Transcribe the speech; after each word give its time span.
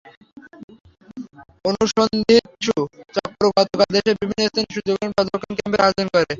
অনুসন্ধিৎসু 1.65 2.75
চক্র 3.15 3.43
গতকাল 3.57 3.87
দেশের 3.95 4.15
বিভিন্ন 4.21 4.41
স্থানে 4.47 4.71
সূর্যগ্রহণ 4.73 5.11
পর্যবেক্ষণ 5.17 5.53
ক্যাম্পের 5.57 5.83
আয়োজন 5.85 6.07
করে। 6.11 6.25